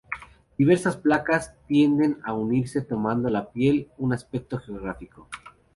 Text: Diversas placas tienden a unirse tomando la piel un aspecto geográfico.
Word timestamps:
Diversas 0.57 0.97
placas 0.97 1.53
tienden 1.67 2.17
a 2.23 2.33
unirse 2.33 2.81
tomando 2.81 3.29
la 3.29 3.51
piel 3.51 3.89
un 3.99 4.13
aspecto 4.13 4.57
geográfico. 4.57 5.29